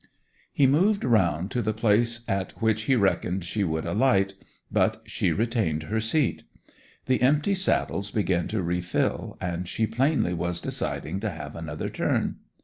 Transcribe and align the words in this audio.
He 0.51 0.65
moved 0.65 1.03
round 1.03 1.51
to 1.51 1.61
the 1.61 1.75
place 1.75 2.25
at 2.27 2.59
which 2.59 2.85
he 2.85 2.95
reckoned 2.95 3.45
she 3.45 3.63
would 3.63 3.85
alight; 3.85 4.33
but 4.71 5.03
she 5.05 5.31
retained 5.31 5.83
her 5.83 5.99
seat. 5.99 6.41
The 7.05 7.21
empty 7.21 7.53
saddles 7.53 8.09
began 8.09 8.47
to 8.47 8.63
refill, 8.63 9.37
and 9.39 9.67
she 9.69 9.85
plainly 9.85 10.33
was 10.33 10.59
deciding 10.59 11.19
to 11.19 11.29
have 11.29 11.55
another 11.55 11.87
turn. 11.87 12.37